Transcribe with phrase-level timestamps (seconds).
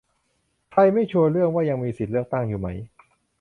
[0.71, 2.67] ใครไม่ชัวร์เรื่องว่ายังมีสิทธิ์เลือกตั้งอยู่ไหม